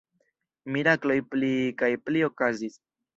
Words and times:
Mirakloj 0.75 1.17
pli 1.33 1.49
kaj 1.83 1.91
pli 2.09 2.25
okazis. 2.29 2.79